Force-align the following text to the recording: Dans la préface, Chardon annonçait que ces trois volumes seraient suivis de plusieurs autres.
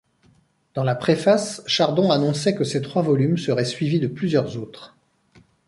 Dans 0.73 0.83
la 0.83 0.95
préface, 0.95 1.61
Chardon 1.67 2.09
annonçait 2.09 2.55
que 2.55 2.63
ces 2.63 2.81
trois 2.81 3.03
volumes 3.03 3.37
seraient 3.37 3.65
suivis 3.65 3.99
de 3.99 4.07
plusieurs 4.07 4.57
autres. 4.57 4.97